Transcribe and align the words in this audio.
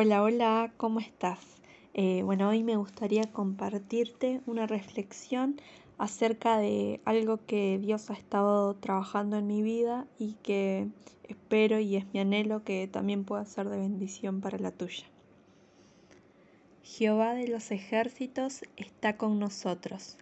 Hola, 0.00 0.22
hola, 0.22 0.72
¿cómo 0.76 1.00
estás? 1.00 1.40
Eh, 1.92 2.22
bueno, 2.22 2.48
hoy 2.48 2.62
me 2.62 2.76
gustaría 2.76 3.24
compartirte 3.24 4.40
una 4.46 4.64
reflexión 4.64 5.60
acerca 5.98 6.56
de 6.56 7.00
algo 7.04 7.44
que 7.46 7.80
Dios 7.80 8.08
ha 8.08 8.12
estado 8.12 8.74
trabajando 8.74 9.38
en 9.38 9.48
mi 9.48 9.60
vida 9.60 10.06
y 10.16 10.34
que 10.34 10.86
espero 11.24 11.80
y 11.80 11.96
es 11.96 12.06
mi 12.12 12.20
anhelo 12.20 12.62
que 12.62 12.86
también 12.86 13.24
pueda 13.24 13.44
ser 13.44 13.68
de 13.70 13.78
bendición 13.78 14.40
para 14.40 14.60
la 14.60 14.70
tuya. 14.70 15.02
Jehová 16.84 17.34
de 17.34 17.48
los 17.48 17.72
ejércitos 17.72 18.62
está 18.76 19.16
con 19.16 19.40
nosotros. 19.40 20.16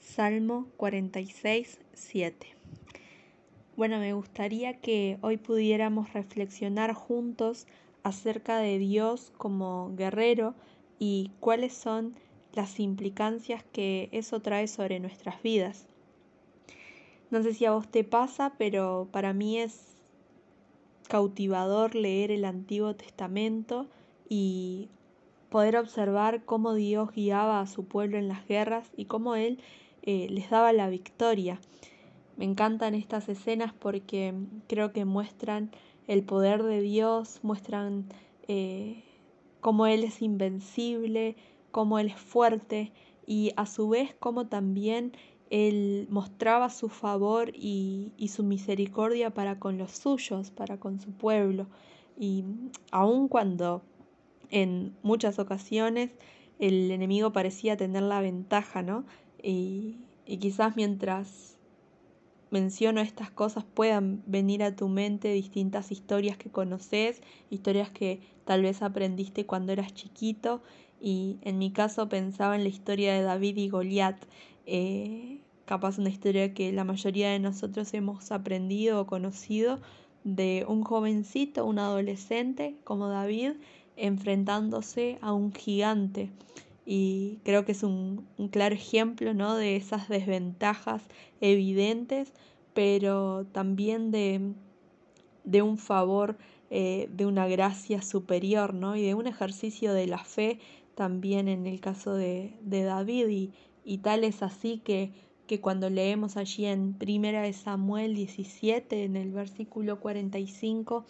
Salmo 0.00 0.68
46, 0.76 1.80
7. 1.94 2.46
Bueno, 3.76 3.98
me 3.98 4.12
gustaría 4.12 4.74
que 4.74 5.18
hoy 5.20 5.36
pudiéramos 5.36 6.12
reflexionar 6.12 6.94
juntos 6.94 7.66
acerca 8.06 8.58
de 8.58 8.78
Dios 8.78 9.32
como 9.36 9.92
guerrero 9.96 10.54
y 11.00 11.32
cuáles 11.40 11.74
son 11.74 12.14
las 12.52 12.78
implicancias 12.78 13.64
que 13.72 14.08
eso 14.12 14.40
trae 14.40 14.68
sobre 14.68 15.00
nuestras 15.00 15.42
vidas. 15.42 15.88
No 17.32 17.42
sé 17.42 17.52
si 17.52 17.64
a 17.64 17.72
vos 17.72 17.88
te 17.88 18.04
pasa, 18.04 18.52
pero 18.58 19.08
para 19.10 19.32
mí 19.32 19.58
es 19.58 19.96
cautivador 21.08 21.96
leer 21.96 22.30
el 22.30 22.44
Antiguo 22.44 22.94
Testamento 22.94 23.88
y 24.28 24.88
poder 25.50 25.76
observar 25.76 26.44
cómo 26.44 26.74
Dios 26.74 27.10
guiaba 27.10 27.60
a 27.60 27.66
su 27.66 27.86
pueblo 27.86 28.18
en 28.18 28.28
las 28.28 28.46
guerras 28.46 28.88
y 28.96 29.06
cómo 29.06 29.34
Él 29.34 29.58
eh, 30.02 30.28
les 30.30 30.48
daba 30.48 30.72
la 30.72 30.88
victoria. 30.88 31.60
Me 32.36 32.44
encantan 32.44 32.94
estas 32.94 33.28
escenas 33.28 33.72
porque 33.72 34.32
creo 34.68 34.92
que 34.92 35.04
muestran 35.04 35.72
el 36.06 36.22
poder 36.22 36.62
de 36.62 36.80
Dios, 36.80 37.40
muestran 37.42 38.06
eh, 38.48 39.02
cómo 39.60 39.86
Él 39.86 40.04
es 40.04 40.22
invencible, 40.22 41.36
cómo 41.70 41.98
Él 41.98 42.08
es 42.08 42.20
fuerte 42.20 42.92
y 43.26 43.52
a 43.56 43.66
su 43.66 43.88
vez 43.88 44.14
cómo 44.18 44.46
también 44.46 45.12
Él 45.50 46.06
mostraba 46.10 46.70
su 46.70 46.88
favor 46.88 47.50
y, 47.54 48.12
y 48.16 48.28
su 48.28 48.44
misericordia 48.44 49.34
para 49.34 49.58
con 49.58 49.78
los 49.78 49.92
suyos, 49.92 50.50
para 50.50 50.78
con 50.78 51.00
su 51.00 51.10
pueblo. 51.10 51.66
Y 52.18 52.44
aun 52.92 53.28
cuando 53.28 53.82
en 54.50 54.94
muchas 55.02 55.38
ocasiones 55.38 56.12
el 56.58 56.90
enemigo 56.90 57.32
parecía 57.32 57.76
tener 57.76 58.02
la 58.02 58.20
ventaja, 58.20 58.82
¿no? 58.82 59.04
Y, 59.42 59.98
y 60.24 60.38
quizás 60.38 60.76
mientras 60.76 61.55
menciono 62.56 63.02
estas 63.02 63.30
cosas 63.30 63.64
puedan 63.64 64.22
venir 64.26 64.62
a 64.62 64.74
tu 64.74 64.88
mente 64.88 65.28
distintas 65.32 65.92
historias 65.92 66.38
que 66.38 66.50
conoces, 66.50 67.20
historias 67.50 67.90
que 67.90 68.20
tal 68.46 68.62
vez 68.62 68.80
aprendiste 68.80 69.44
cuando 69.44 69.72
eras 69.72 69.92
chiquito 69.92 70.62
y 70.98 71.36
en 71.42 71.58
mi 71.58 71.70
caso 71.70 72.08
pensaba 72.08 72.56
en 72.56 72.62
la 72.62 72.70
historia 72.70 73.12
de 73.12 73.20
David 73.20 73.58
y 73.58 73.68
Goliat, 73.68 74.16
eh, 74.64 75.40
capaz 75.66 75.98
una 75.98 76.08
historia 76.08 76.54
que 76.54 76.72
la 76.72 76.84
mayoría 76.84 77.30
de 77.30 77.40
nosotros 77.40 77.92
hemos 77.92 78.32
aprendido 78.32 79.02
o 79.02 79.06
conocido 79.06 79.78
de 80.24 80.64
un 80.66 80.82
jovencito, 80.82 81.66
un 81.66 81.78
adolescente 81.78 82.76
como 82.84 83.08
David, 83.08 83.52
enfrentándose 83.96 85.18
a 85.20 85.34
un 85.34 85.52
gigante. 85.52 86.30
Y 86.86 87.40
creo 87.44 87.64
que 87.64 87.72
es 87.72 87.82
un, 87.82 88.24
un 88.38 88.48
claro 88.48 88.76
ejemplo 88.76 89.34
¿no? 89.34 89.56
de 89.56 89.74
esas 89.74 90.08
desventajas 90.08 91.02
evidentes, 91.40 92.32
pero 92.76 93.46
también 93.52 94.10
de, 94.10 94.52
de 95.44 95.62
un 95.62 95.78
favor, 95.78 96.36
eh, 96.68 97.08
de 97.10 97.24
una 97.24 97.48
gracia 97.48 98.02
superior, 98.02 98.74
¿no? 98.74 98.96
Y 98.96 99.02
de 99.02 99.14
un 99.14 99.26
ejercicio 99.26 99.94
de 99.94 100.06
la 100.06 100.22
fe 100.22 100.58
también 100.94 101.48
en 101.48 101.66
el 101.66 101.80
caso 101.80 102.12
de, 102.12 102.52
de 102.60 102.82
David. 102.82 103.28
Y, 103.28 103.52
y, 103.86 103.98
tal 103.98 104.24
es 104.24 104.42
así 104.42 104.82
que, 104.84 105.10
que 105.46 105.58
cuando 105.58 105.88
leemos 105.88 106.36
allí 106.36 106.66
en 106.66 106.92
Primera 106.92 107.40
de 107.40 107.54
Samuel 107.54 108.14
17, 108.14 109.04
en 109.04 109.16
el 109.16 109.32
versículo 109.32 109.98
45, 109.98 111.06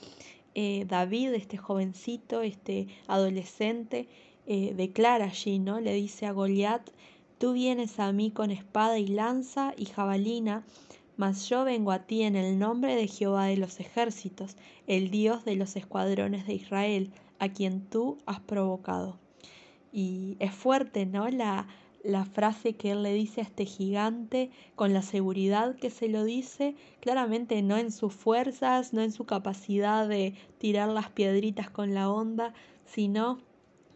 eh, 0.55 0.85
David, 0.89 1.35
este 1.35 1.57
jovencito, 1.57 2.43
este 2.43 2.87
adolescente, 3.09 4.09
eh, 4.47 4.73
declara 4.77 5.25
allí, 5.25 5.59
¿no? 5.59 5.81
Le 5.81 5.95
dice 5.95 6.27
a 6.27 6.31
Goliat, 6.31 6.91
tú 7.39 7.55
vienes 7.55 7.99
a 7.99 8.13
mí 8.13 8.31
con 8.31 8.53
espada 8.53 9.01
y 9.01 9.09
lanza 9.09 9.75
y 9.77 9.87
jabalina, 9.87 10.65
mas 11.17 11.49
yo 11.49 11.65
vengo 11.65 11.93
a 11.93 12.01
ti 12.01 12.23
en 12.23 12.37
el 12.37 12.59
nombre 12.59 12.95
de 12.95 13.09
Jehová 13.09 13.47
de 13.47 13.57
los 13.57 13.81
ejércitos, 13.81 14.57
el 14.87 15.11
Dios 15.11 15.45
de 15.45 15.57
los 15.57 15.77
escuadrones 15.77 16.47
de 16.47 16.55
Israel, 16.55 17.13
a 17.39 17.49
quien 17.49 17.83
tú 17.83 18.19
has 18.27 18.41
provocado. 18.41 19.19
Y 19.93 20.37
es 20.41 20.53
fuerte, 20.53 21.07
¿no? 21.07 21.29
La, 21.29 21.67
la 22.05 22.25
frase 22.25 22.75
que 22.75 22.93
él 22.93 23.03
le 23.03 23.13
dice 23.13 23.41
a 23.41 23.45
este 23.45 23.65
gigante 23.65 24.51
con 24.75 24.93
la 24.93 25.03
seguridad 25.03 25.77
que 25.77 25.91
se 25.91 26.09
lo 26.09 26.25
dice, 26.25 26.77
claramente 27.01 27.61
no 27.63 27.77
en 27.77 27.91
sus 27.91 28.15
fuerzas, 28.15 28.93
no 28.93 29.01
en 29.03 29.13
su 29.13 29.25
capacidad 29.25 30.09
de 30.09 30.35
tirar 30.59 30.89
las 30.89 31.11
piedritas 31.11 31.71
con 31.71 31.95
la 31.95 32.11
onda, 32.11 32.55
sino 32.85 33.39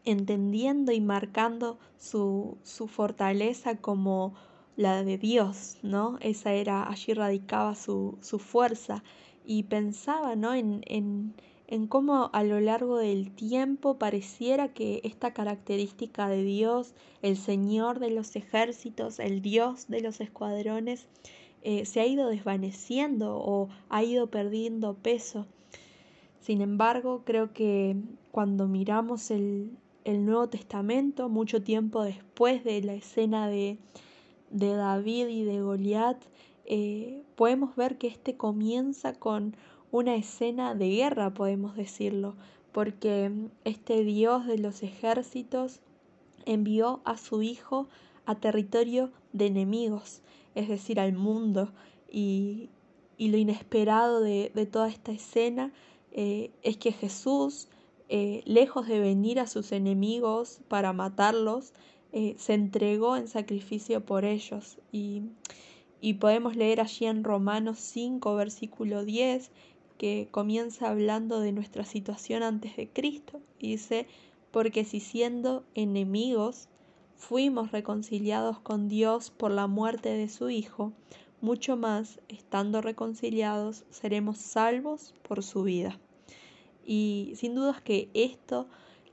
entendiendo 0.04 0.92
y 0.92 1.00
marcando 1.00 1.78
su, 1.98 2.58
su 2.62 2.88
fortaleza 2.88 3.76
como 3.76 4.34
la 4.80 5.04
de 5.04 5.18
Dios, 5.18 5.76
¿no? 5.82 6.16
Esa 6.22 6.54
era, 6.54 6.88
allí 6.88 7.12
radicaba 7.12 7.74
su, 7.74 8.16
su 8.22 8.38
fuerza 8.38 9.04
y 9.44 9.64
pensaba, 9.64 10.36
¿no? 10.36 10.54
En, 10.54 10.82
en, 10.86 11.34
en 11.66 11.86
cómo 11.86 12.30
a 12.32 12.42
lo 12.44 12.60
largo 12.60 12.96
del 12.96 13.30
tiempo 13.30 13.98
pareciera 13.98 14.72
que 14.72 15.02
esta 15.04 15.34
característica 15.34 16.28
de 16.28 16.42
Dios, 16.42 16.94
el 17.20 17.36
Señor 17.36 17.98
de 17.98 18.10
los 18.10 18.34
ejércitos, 18.36 19.18
el 19.18 19.42
Dios 19.42 19.86
de 19.88 20.00
los 20.00 20.18
escuadrones, 20.22 21.06
eh, 21.62 21.84
se 21.84 22.00
ha 22.00 22.06
ido 22.06 22.28
desvaneciendo 22.28 23.36
o 23.36 23.68
ha 23.90 24.02
ido 24.02 24.28
perdiendo 24.30 24.94
peso. 24.94 25.46
Sin 26.40 26.62
embargo, 26.62 27.20
creo 27.26 27.52
que 27.52 27.96
cuando 28.32 28.66
miramos 28.66 29.30
el, 29.30 29.76
el 30.04 30.24
Nuevo 30.24 30.48
Testamento, 30.48 31.28
mucho 31.28 31.62
tiempo 31.62 32.02
después 32.02 32.64
de 32.64 32.80
la 32.80 32.94
escena 32.94 33.46
de, 33.46 33.76
de 34.50 34.74
David 34.74 35.28
y 35.28 35.44
de 35.44 35.62
Goliat, 35.62 36.22
eh, 36.66 37.22
podemos 37.36 37.74
ver 37.76 37.98
que 37.98 38.06
este 38.06 38.36
comienza 38.36 39.14
con 39.14 39.56
una 39.90 40.14
escena 40.14 40.74
de 40.74 40.90
guerra, 40.90 41.34
podemos 41.34 41.74
decirlo, 41.76 42.36
porque 42.72 43.32
este 43.64 44.04
Dios 44.04 44.46
de 44.46 44.58
los 44.58 44.82
ejércitos 44.82 45.80
envió 46.44 47.00
a 47.04 47.16
su 47.16 47.42
Hijo 47.42 47.88
a 48.26 48.36
territorio 48.36 49.10
de 49.32 49.46
enemigos, 49.46 50.22
es 50.54 50.68
decir, 50.68 51.00
al 51.00 51.12
mundo. 51.12 51.72
Y, 52.10 52.70
y 53.16 53.28
lo 53.28 53.36
inesperado 53.36 54.20
de, 54.20 54.52
de, 54.54 54.66
toda 54.66 54.88
esta 54.88 55.12
escena 55.12 55.72
eh, 56.12 56.50
es 56.62 56.76
que 56.76 56.92
Jesús, 56.92 57.68
eh, 58.08 58.42
lejos 58.44 58.86
de 58.86 59.00
venir 59.00 59.40
a 59.40 59.46
sus 59.46 59.72
enemigos 59.72 60.60
para 60.68 60.92
matarlos, 60.92 61.72
eh, 62.12 62.34
se 62.38 62.54
entregó 62.54 63.16
en 63.16 63.28
sacrificio 63.28 64.04
por 64.04 64.24
ellos. 64.24 64.78
Y, 64.92 65.22
y 66.00 66.14
podemos 66.14 66.56
leer 66.56 66.80
allí 66.80 67.06
en 67.06 67.24
Romanos 67.24 67.78
5, 67.78 68.34
versículo 68.34 69.04
10, 69.04 69.50
que 69.98 70.28
comienza 70.30 70.88
hablando 70.88 71.40
de 71.40 71.52
nuestra 71.52 71.84
situación 71.84 72.42
antes 72.42 72.76
de 72.76 72.88
Cristo. 72.88 73.40
Dice, 73.58 74.06
porque 74.50 74.84
si 74.84 75.00
siendo 75.00 75.64
enemigos 75.74 76.68
fuimos 77.16 77.70
reconciliados 77.70 78.58
con 78.58 78.88
Dios 78.88 79.30
por 79.30 79.50
la 79.50 79.66
muerte 79.66 80.08
de 80.08 80.28
su 80.28 80.48
Hijo, 80.48 80.92
mucho 81.40 81.76
más, 81.76 82.20
estando 82.28 82.80
reconciliados, 82.80 83.84
seremos 83.90 84.38
salvos 84.38 85.14
por 85.22 85.42
su 85.42 85.62
vida. 85.62 85.98
Y 86.84 87.32
sin 87.36 87.54
dudas 87.54 87.80
que 87.80 88.08
esto, 88.14 88.66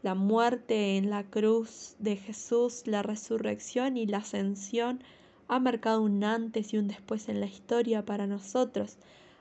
la 0.04 0.16
muerte 0.16 0.98
en 0.98 1.10
la 1.10 1.24
cruz 1.24 1.96
de 2.00 2.18
Jesús, 2.18 2.84
la 2.86 3.04
resurrección 3.04 3.98
y 3.98 4.06
la 4.06 4.20
ascensión, 4.20 5.04
ha 5.48 5.60
marcado 5.60 6.02
un 6.02 6.24
antes 6.24 6.74
y 6.74 6.78
un 6.78 6.88
después 6.88 7.30
en 7.30 7.40
la 7.40 7.46
historia 7.46 8.06
para 8.06 8.28
nosotros. 8.28 8.98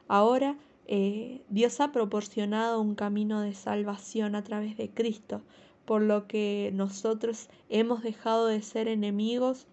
Ahora 0.08 0.56
eh, 0.86 1.42
Dios 1.48 1.80
ha 1.80 1.90
proporcionado 1.92 2.80
un 2.80 2.94
camino 2.94 3.40
de 3.40 3.54
salvación 3.54 4.34
a 4.34 4.44
través 4.44 4.76
de 4.76 4.88
Cristo, 4.88 5.42
por 5.84 6.02
lo 6.02 6.26
que 6.26 6.70
nosotros 6.74 7.48
hemos 7.68 8.02
dejado 8.02 8.46
de 8.46 8.62
ser 8.62 8.88
enemigos 8.88 9.66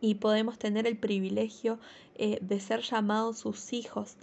y 0.00 0.16
podemos 0.16 0.58
tener 0.58 0.86
el 0.86 0.98
privilegio 0.98 1.78
eh, 2.16 2.38
de 2.42 2.60
ser 2.60 2.80
llamados 2.80 3.38
sus 3.38 3.72
hijos. 3.72 4.16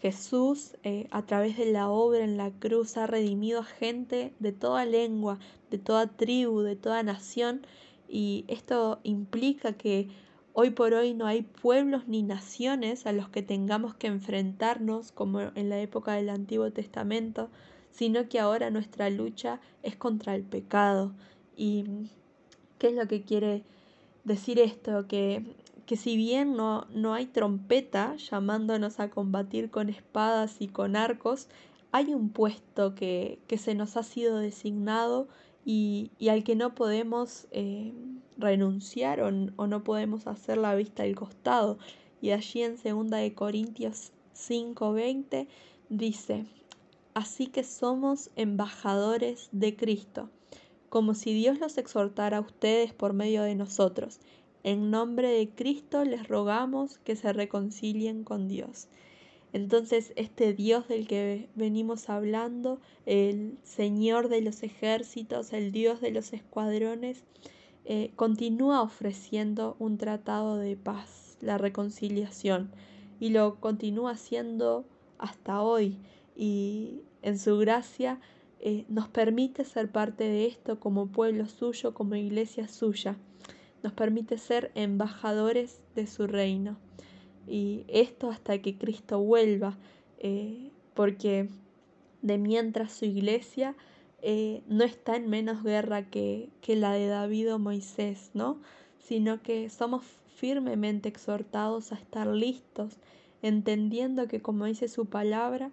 Jesús, 0.00 0.76
eh, 0.82 1.08
a 1.10 1.26
través 1.26 1.58
de 1.58 1.70
la 1.70 1.90
obra 1.90 2.24
en 2.24 2.36
la 2.38 2.50
cruz, 2.50 2.96
ha 2.96 3.06
redimido 3.06 3.60
a 3.60 3.64
gente 3.64 4.32
de 4.38 4.52
toda 4.52 4.86
lengua, 4.86 5.38
de 5.70 5.78
toda 5.78 6.06
tribu, 6.06 6.60
de 6.62 6.76
toda 6.76 7.02
nación, 7.02 7.66
y 8.08 8.44
esto 8.48 9.00
implica 9.02 9.74
que 9.74 10.08
hoy 10.54 10.70
por 10.70 10.94
hoy 10.94 11.12
no 11.12 11.26
hay 11.26 11.42
pueblos 11.42 12.08
ni 12.08 12.22
naciones 12.22 13.06
a 13.06 13.12
los 13.12 13.28
que 13.28 13.42
tengamos 13.42 13.94
que 13.94 14.06
enfrentarnos 14.06 15.12
como 15.12 15.40
en 15.40 15.68
la 15.68 15.78
época 15.80 16.14
del 16.14 16.30
Antiguo 16.30 16.72
Testamento, 16.72 17.50
sino 17.90 18.28
que 18.28 18.40
ahora 18.40 18.70
nuestra 18.70 19.10
lucha 19.10 19.60
es 19.82 19.96
contra 19.96 20.34
el 20.34 20.44
pecado. 20.44 21.12
¿Y 21.56 21.84
qué 22.78 22.88
es 22.88 22.94
lo 22.94 23.06
que 23.06 23.22
quiere 23.22 23.64
decir 24.24 24.58
esto? 24.58 25.06
Que, 25.06 25.44
que 25.90 25.96
si 25.96 26.16
bien 26.16 26.54
no, 26.54 26.86
no 26.90 27.14
hay 27.14 27.26
trompeta 27.26 28.14
llamándonos 28.14 29.00
a 29.00 29.10
combatir 29.10 29.72
con 29.72 29.88
espadas 29.88 30.60
y 30.60 30.68
con 30.68 30.94
arcos, 30.94 31.48
hay 31.90 32.14
un 32.14 32.30
puesto 32.30 32.94
que, 32.94 33.40
que 33.48 33.58
se 33.58 33.74
nos 33.74 33.96
ha 33.96 34.04
sido 34.04 34.38
designado 34.38 35.26
y, 35.64 36.12
al 36.30 36.44
que 36.44 36.54
no 36.54 36.76
podemos 36.76 37.48
eh, 37.50 37.92
renunciar 38.38 39.20
o, 39.20 39.32
no 39.32 39.82
podemos 39.82 40.28
hacer 40.28 40.58
la 40.58 40.76
vista 40.76 41.02
al 41.02 41.16
costado. 41.16 41.76
Y 42.22 42.30
allí 42.30 42.62
en 42.62 42.76
2 42.76 43.10
de 43.10 43.34
Corintios 43.34 44.12
5:20 44.36 45.48
dice, 45.88 46.46
así 47.14 47.48
que 47.48 47.64
somos 47.64 48.30
embajadores 48.36 49.48
de 49.50 49.74
Cristo, 49.74 50.30
como 50.88 51.14
si 51.14 51.34
Dios 51.34 51.58
los 51.58 51.78
exhortara 51.78 52.36
a 52.36 52.42
ustedes 52.42 52.94
por 52.94 53.12
medio 53.12 53.42
de 53.42 53.56
nosotros. 53.56 54.20
En 54.62 54.90
nombre 54.90 55.28
de 55.28 55.48
Cristo 55.48 56.04
les 56.04 56.28
rogamos 56.28 56.98
que 56.98 57.16
se 57.16 57.32
reconcilien 57.32 58.24
con 58.24 58.46
Dios. 58.46 58.88
Entonces 59.52 60.12
este 60.16 60.52
Dios 60.52 60.86
del 60.86 61.08
que 61.08 61.48
venimos 61.54 62.08
hablando, 62.08 62.80
el 63.06 63.58
Señor 63.64 64.28
de 64.28 64.42
los 64.42 64.62
ejércitos, 64.62 65.52
el 65.52 65.72
Dios 65.72 66.00
de 66.00 66.12
los 66.12 66.32
escuadrones, 66.32 67.24
eh, 67.84 68.12
continúa 68.14 68.82
ofreciendo 68.82 69.76
un 69.78 69.98
tratado 69.98 70.56
de 70.56 70.76
paz, 70.76 71.36
la 71.40 71.58
reconciliación, 71.58 72.70
y 73.18 73.30
lo 73.30 73.56
continúa 73.60 74.12
haciendo 74.12 74.84
hasta 75.18 75.62
hoy. 75.62 75.96
Y 76.36 77.00
en 77.22 77.38
su 77.38 77.58
gracia 77.58 78.20
eh, 78.60 78.84
nos 78.88 79.08
permite 79.08 79.64
ser 79.64 79.90
parte 79.90 80.24
de 80.24 80.46
esto 80.46 80.78
como 80.78 81.08
pueblo 81.08 81.46
suyo, 81.46 81.92
como 81.94 82.14
iglesia 82.14 82.68
suya. 82.68 83.16
Nos 83.82 83.92
permite 83.92 84.38
ser 84.38 84.70
embajadores 84.74 85.80
de 85.94 86.06
su 86.06 86.26
reino 86.26 86.76
y 87.46 87.84
esto 87.88 88.30
hasta 88.30 88.58
que 88.60 88.76
Cristo 88.76 89.20
vuelva, 89.20 89.78
eh, 90.18 90.70
porque 90.94 91.48
de 92.22 92.38
mientras 92.38 92.92
su 92.92 93.06
iglesia 93.06 93.74
eh, 94.22 94.62
no 94.68 94.84
está 94.84 95.16
en 95.16 95.28
menos 95.28 95.62
guerra 95.62 96.10
que, 96.10 96.50
que 96.60 96.76
la 96.76 96.92
de 96.92 97.06
David 97.06 97.54
o 97.54 97.58
Moisés, 97.58 98.30
¿no? 98.34 98.60
sino 98.98 99.42
que 99.42 99.68
somos 99.70 100.04
firmemente 100.36 101.08
exhortados 101.08 101.92
a 101.92 101.96
estar 101.96 102.26
listos, 102.28 102.98
entendiendo 103.42 104.28
que, 104.28 104.40
como 104.40 104.66
dice 104.66 104.88
su 104.88 105.06
palabra, 105.06 105.70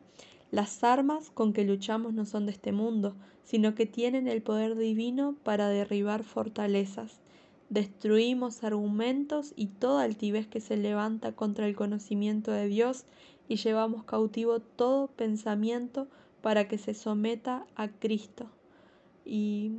las 0.49 0.83
armas 0.83 1.29
con 1.29 1.53
que 1.53 1.65
luchamos 1.65 2.13
no 2.13 2.25
son 2.25 2.45
de 2.45 2.53
este 2.53 2.71
mundo, 2.71 3.15
sino 3.43 3.75
que 3.75 3.85
tienen 3.85 4.27
el 4.27 4.41
poder 4.41 4.75
divino 4.75 5.35
para 5.43 5.69
derribar 5.69 6.23
fortalezas. 6.23 7.19
Destruimos 7.69 8.63
argumentos 8.63 9.53
y 9.55 9.67
toda 9.67 10.03
altivez 10.03 10.47
que 10.47 10.61
se 10.61 10.77
levanta 10.77 11.33
contra 11.33 11.67
el 11.67 11.75
conocimiento 11.75 12.51
de 12.51 12.67
Dios 12.67 13.05
y 13.49 13.57
llevamos 13.57 14.03
cautivo 14.03 14.59
todo 14.59 15.07
pensamiento 15.07 16.07
para 16.41 16.67
que 16.67 16.77
se 16.77 16.93
someta 16.93 17.65
a 17.75 17.89
Cristo. 17.89 18.49
Y 19.25 19.71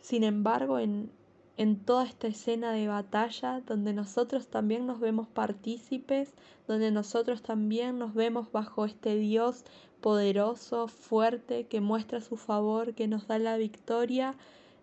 sin 0.00 0.24
embargo, 0.24 0.78
en, 0.78 1.10
en 1.58 1.76
toda 1.78 2.06
esta 2.06 2.26
escena 2.26 2.72
de 2.72 2.88
batalla, 2.88 3.60
donde 3.66 3.92
nosotros 3.92 4.48
también 4.48 4.86
nos 4.86 4.98
vemos 4.98 5.28
partícipes, 5.28 6.32
donde 6.66 6.90
nosotros 6.90 7.42
también 7.42 7.98
nos 7.98 8.14
vemos 8.14 8.50
bajo 8.50 8.86
este 8.86 9.16
Dios 9.16 9.64
poderoso, 10.00 10.88
fuerte, 10.88 11.66
que 11.66 11.82
muestra 11.82 12.22
su 12.22 12.38
favor, 12.38 12.94
que 12.94 13.08
nos 13.08 13.26
da 13.26 13.38
la 13.38 13.58
victoria, 13.58 14.36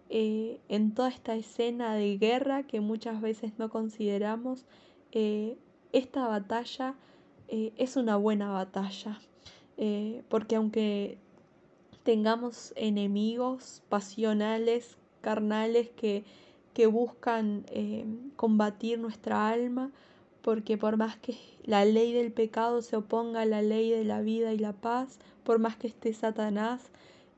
eh, 0.09 0.59
en 0.69 0.94
toda 0.94 1.09
esta 1.09 1.36
escena 1.36 1.95
de 1.95 2.18
guerra 2.18 2.63
que 2.63 2.80
muchas 2.80 3.21
veces 3.21 3.54
no 3.57 3.69
consideramos, 3.69 4.65
eh, 5.12 5.57
esta 5.92 6.27
batalla 6.27 6.95
eh, 7.48 7.74
es 7.77 7.95
una 7.98 8.18
buena 8.18 8.51
batalla, 8.51 9.19
porque 10.30 10.56
aunque 10.56 11.19
tengamos 12.04 12.74
enemigos 12.75 13.83
pasionales, 13.89 14.98
carnales, 15.21 15.89
que, 15.89 16.24
que 16.74 16.88
buscan 16.88 17.63
combatir 18.36 18.98
nuestra 18.98 19.50
alma, 19.50 19.92
porque 20.42 20.77
por 20.77 20.98
más 20.98 21.18
que 21.18 21.38
la 21.63 21.86
ley 21.86 22.13
del 22.13 22.31
pecado 22.31 22.81
se 22.81 22.95
oponga 22.95 23.42
a 23.42 23.45
la 23.45 23.62
ley 23.62 23.92
de 23.92 24.03
la 24.03 24.21
vida 24.21 24.53
y 24.53 24.57
la 24.57 24.74
paz, 24.74 25.19
por 25.44 25.60
más 25.60 25.75
que 25.77 25.88
esté 25.88 26.13
Satanás, 26.13 26.89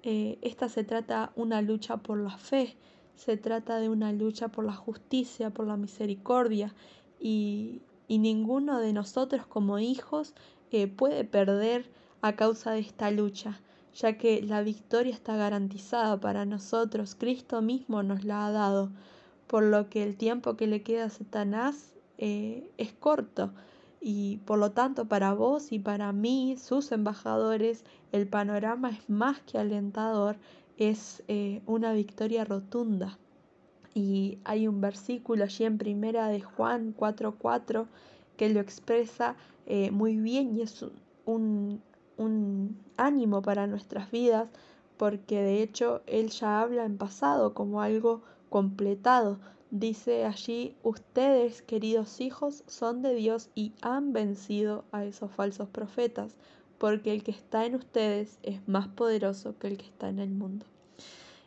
eh, 0.04 0.38
esta 0.42 0.70
se 0.70 0.84
trata 0.84 1.32
una 1.36 1.62
lucha 1.62 1.98
por 1.98 2.20
la 2.20 2.38
fe, 2.38 2.76
se 3.16 3.36
trata 3.36 3.80
de 3.80 3.90
una 3.90 4.14
lucha 4.14 4.48
por 4.48 4.64
la 4.64 4.74
justicia, 4.74 5.50
por 5.50 5.68
la 5.68 5.76
misericordia 5.76 6.74
y, 7.20 7.82
ninguno 8.08 8.80
de 8.80 8.92
nosotros 8.92 9.46
como 9.46 9.78
hijos 9.78 10.34
eh, 10.72 10.88
puede 10.88 11.26
perder 11.26 11.86
a 12.22 12.36
causa 12.36 12.72
de 12.72 12.80
esta 12.80 13.12
lucha, 13.12 13.60
ya 13.94 14.18
que 14.18 14.42
la 14.42 14.64
victoria 14.64 15.14
está 15.14 15.36
garantizada 15.36 16.20
para 16.20 16.46
nosotros, 16.46 17.16
Cristo 17.16 17.62
mismo 17.62 18.02
nos 18.02 18.24
la 18.24 18.48
ha 18.48 18.52
dado, 18.52 18.90
por 19.48 19.64
lo 19.64 19.90
que 19.90 20.04
el 20.04 20.16
tiempo 20.16 20.56
que 20.56 20.68
le 20.68 20.82
queda 20.82 21.06
a 21.06 21.10
Satanás 21.10 21.94
eh, 22.18 22.72
es 22.78 22.94
corto 22.94 23.52
y 24.02 24.38
por 24.46 24.60
lo 24.60 24.72
tanto 24.72 25.06
para 25.06 25.34
vos 25.34 25.72
y 25.72 25.80
para 25.80 26.12
mí, 26.14 26.56
sus 26.58 26.92
embajadores, 26.92 27.84
el 28.12 28.28
panorama 28.28 28.92
es 28.92 29.10
más 29.10 29.40
que 29.42 29.58
alentador, 29.58 30.38
es 30.78 31.24
eh, 31.28 31.62
una 31.66 31.94
victoria 31.94 32.46
rotunda. 32.46 33.18
Y 33.94 34.40
hay 34.46 34.68
un 34.68 34.80
versículo 34.82 35.44
allí 35.44 35.66
en 35.66 35.78
primera 35.78 36.28
de 36.28 36.42
Juan 36.42 36.96
4.4 36.96 37.88
que 38.38 38.50
lo 38.50 38.62
expresa 38.62 39.36
eh, 39.66 39.92
muy 39.92 40.16
bien 40.16 40.56
y 40.56 40.62
es 40.62 40.86
un, 41.26 41.82
un 42.18 42.78
ánimo 42.96 43.42
para 43.42 43.68
nuestras 43.68 44.10
vidas 44.12 44.48
porque 44.98 45.42
de 45.42 45.62
hecho 45.64 46.02
él 46.08 46.30
ya 46.30 46.62
habla 46.62 46.86
en 46.86 46.98
pasado 46.98 47.54
como 47.54 47.82
algo 47.82 48.22
completado 48.50 49.40
Dice 49.72 50.26
allí, 50.26 50.76
ustedes, 50.82 51.62
queridos 51.62 52.22
hijos, 52.22 52.64
son 52.66 53.04
de 53.04 53.14
Dios 53.14 53.50
y 53.54 53.74
han 53.82 54.14
vencido 54.14 54.84
a 54.92 55.06
esos 55.06 55.32
falsos 55.32 55.70
profetas, 55.70 56.36
porque 56.80 57.14
el 57.14 57.24
que 57.24 57.30
está 57.30 57.68
en 57.68 57.76
ustedes 57.76 58.40
es 58.42 58.68
más 58.68 58.88
poderoso 58.88 59.60
que 59.60 59.68
el 59.68 59.78
que 59.78 59.86
está 59.86 60.10
en 60.10 60.18
el 60.18 60.32
mundo. 60.32 60.66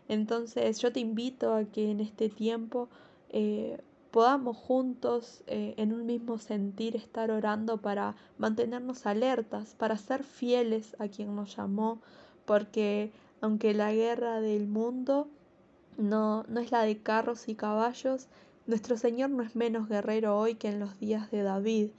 Entonces 0.07 0.79
yo 0.79 0.93
te 0.93 1.01
invito 1.01 1.53
a 1.53 1.65
que 1.65 1.91
en 1.91 1.99
este 1.99 2.29
tiempo 2.29 2.89
eh, 3.31 3.81
podamos 4.13 4.57
juntos 4.57 5.43
eh, 5.49 5.75
en 5.77 5.93
un 5.93 6.07
mismo 6.07 6.39
sentir 6.39 6.95
estar 6.95 7.33
orando 7.33 7.79
para 7.79 8.15
mantenernos 8.39 9.05
alertas, 9.05 9.75
para 9.75 9.97
ser 9.97 10.23
fieles 10.23 10.95
a 11.01 11.09
quien 11.09 11.35
nos 11.35 11.57
llamó, 11.57 12.01
porque 12.45 13.11
aunque 13.41 13.75
la 13.75 13.93
guerra 13.93 14.41
del 14.41 14.69
mundo 14.69 15.29
no, 15.97 16.45
no 16.49 16.61
es 16.61 16.71
la 16.71 16.83
de 16.83 16.99
carros 16.99 17.49
y 17.49 17.55
caballos. 17.55 18.29
Nuestro 18.67 18.97
Señor 18.97 19.31
no 19.31 19.43
es 19.43 19.57
menos 19.57 19.89
guerrero 19.89 20.39
hoy 20.39 20.55
que 20.55 20.69
en 20.69 20.81
los 20.81 20.99
días 20.99 21.31
de 21.31 21.43
David 21.43 21.91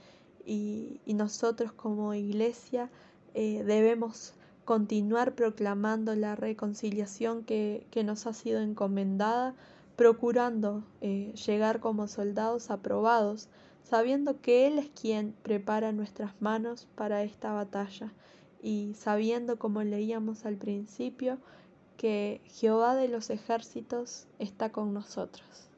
y, 0.46 1.00
nosotros 1.06 1.72
como 1.72 2.14
iglesia 2.14 2.90
eh, 3.34 3.64
debemos 3.64 4.34
continuar 4.66 5.36
proclamando 5.36 6.16
la 6.16 6.36
reconciliación 6.36 7.44
que, 7.44 7.86
nos 8.06 8.26
ha 8.28 8.34
sido 8.34 8.62
encomendada, 8.62 9.54
procurando 9.96 10.84
eh, 11.02 11.34
llegar 11.46 11.80
como 11.80 12.08
soldados 12.08 12.72
aprobados, 12.72 13.48
sabiendo 13.84 14.42
que 14.42 14.68
Él 14.68 14.80
es 14.80 14.90
quien 14.90 15.34
prepara 15.44 15.92
nuestras 15.92 16.34
manos 16.42 16.88
para 16.96 17.24
esta 17.24 17.54
batalla 17.54 18.12
y 18.62 18.94
sabiendo, 18.96 19.60
como 19.60 19.84
leíamos 19.84 20.46
al 20.46 20.56
principio, 20.56 21.38
que 21.98 22.42
Jehová 22.46 22.96
de 22.96 23.08
los 23.08 23.30
ejércitos 23.30 24.28
está 24.40 24.72
con 24.72 24.94
nosotros. 24.94 25.70